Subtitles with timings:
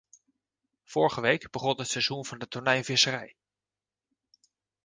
[0.83, 3.35] Vorige week begon het seizoen van de tonijnvisserij.